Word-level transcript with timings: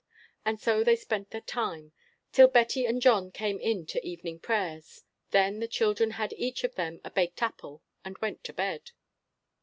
And 0.43 0.59
so 0.59 0.83
they 0.83 0.95
spent 0.95 1.29
their 1.29 1.41
time, 1.41 1.91
till 2.31 2.47
Betty 2.47 2.87
and 2.87 2.99
John 3.03 3.31
came 3.31 3.59
in 3.59 3.85
to 3.85 4.03
evening 4.03 4.39
prayers; 4.39 5.03
then 5.29 5.59
the 5.59 5.67
children 5.67 6.09
had 6.17 6.33
each 6.33 6.63
of 6.63 6.73
them 6.73 6.99
a 7.03 7.11
baked 7.11 7.39
apple 7.43 7.83
and 8.03 8.17
went 8.17 8.43
to 8.45 8.53
bed. 8.53 8.93